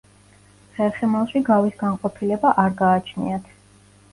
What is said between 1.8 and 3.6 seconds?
განყოფილება არ გააჩნიათ.